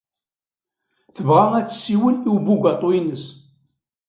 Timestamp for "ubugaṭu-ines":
2.35-3.25